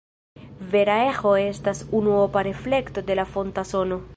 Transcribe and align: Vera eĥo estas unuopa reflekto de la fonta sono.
Vera 0.71 0.95
eĥo 1.09 1.33
estas 1.41 1.81
unuopa 1.99 2.43
reflekto 2.51 3.05
de 3.11 3.19
la 3.21 3.27
fonta 3.35 3.67
sono. 3.75 4.01